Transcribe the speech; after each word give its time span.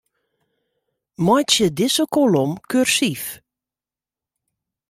Meitsje 1.25 1.67
dizze 1.77 2.03
kolom 2.13 2.51
kursyf. 2.69 3.23